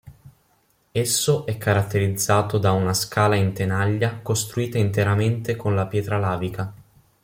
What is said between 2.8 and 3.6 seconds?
scala in